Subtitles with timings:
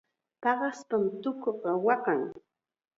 [0.41, 2.21] Paqaspam tukuqa waqan.